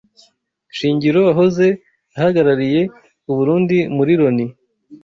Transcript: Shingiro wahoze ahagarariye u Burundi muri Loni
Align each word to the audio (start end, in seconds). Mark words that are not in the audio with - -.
Shingiro 0.77 1.19
wahoze 1.27 1.67
ahagarariye 2.17 2.81
u 3.31 3.33
Burundi 3.37 3.77
muri 3.95 4.13
Loni 4.19 4.45